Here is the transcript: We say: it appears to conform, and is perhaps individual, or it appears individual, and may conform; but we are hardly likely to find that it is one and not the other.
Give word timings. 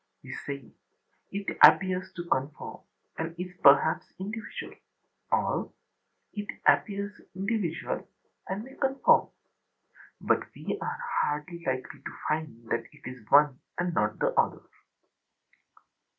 We 0.23 0.33
say: 0.47 0.71
it 1.29 1.57
appears 1.63 2.11
to 2.13 2.23
conform, 2.25 2.81
and 3.19 3.35
is 3.39 3.55
perhaps 3.61 4.11
individual, 4.19 4.73
or 5.31 5.71
it 6.33 6.47
appears 6.65 7.21
individual, 7.35 8.09
and 8.49 8.63
may 8.63 8.73
conform; 8.77 9.29
but 10.19 10.39
we 10.55 10.75
are 10.81 10.99
hardly 11.23 11.59
likely 11.63 11.99
to 12.01 12.17
find 12.27 12.67
that 12.71 12.85
it 12.91 13.03
is 13.07 13.23
one 13.29 13.59
and 13.77 13.93
not 13.93 14.17
the 14.17 14.33
other. 14.41 14.63